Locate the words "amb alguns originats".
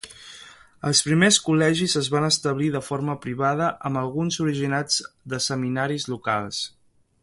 3.91-5.01